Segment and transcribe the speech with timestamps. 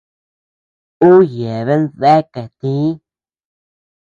[1.07, 2.87] Uu yeabean deakea tïi.